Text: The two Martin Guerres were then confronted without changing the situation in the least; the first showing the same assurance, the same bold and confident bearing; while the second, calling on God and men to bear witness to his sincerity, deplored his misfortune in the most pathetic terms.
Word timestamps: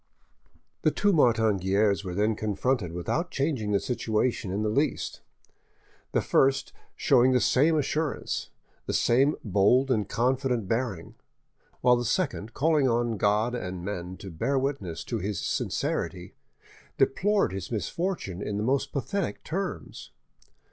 The 0.81 0.89
two 0.89 1.13
Martin 1.13 1.57
Guerres 1.59 2.03
were 2.03 2.15
then 2.15 2.35
confronted 2.35 2.91
without 2.91 3.29
changing 3.29 3.71
the 3.71 3.79
situation 3.79 4.49
in 4.49 4.63
the 4.63 4.69
least; 4.69 5.21
the 6.11 6.23
first 6.23 6.73
showing 6.95 7.33
the 7.33 7.39
same 7.39 7.77
assurance, 7.77 8.49
the 8.87 8.93
same 8.95 9.35
bold 9.43 9.91
and 9.91 10.09
confident 10.09 10.67
bearing; 10.67 11.13
while 11.81 11.97
the 11.97 12.03
second, 12.03 12.55
calling 12.55 12.87
on 12.89 13.17
God 13.17 13.53
and 13.53 13.85
men 13.85 14.17
to 14.17 14.31
bear 14.31 14.57
witness 14.57 15.03
to 15.03 15.19
his 15.19 15.39
sincerity, 15.39 16.33
deplored 16.97 17.53
his 17.53 17.69
misfortune 17.71 18.41
in 18.41 18.57
the 18.57 18.63
most 18.63 18.91
pathetic 18.91 19.43
terms. 19.43 20.09